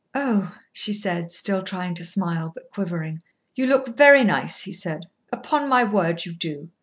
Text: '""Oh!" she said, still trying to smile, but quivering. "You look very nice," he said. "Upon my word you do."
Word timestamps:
'""Oh!" 0.15 0.57
she 0.73 0.93
said, 0.93 1.31
still 1.31 1.61
trying 1.61 1.93
to 1.93 2.03
smile, 2.03 2.51
but 2.55 2.71
quivering. 2.71 3.21
"You 3.53 3.67
look 3.67 3.87
very 3.95 4.23
nice," 4.23 4.61
he 4.61 4.73
said. 4.73 5.05
"Upon 5.31 5.69
my 5.69 5.83
word 5.83 6.25
you 6.25 6.33
do." 6.33 6.71